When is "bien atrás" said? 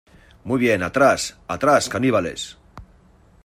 0.59-1.37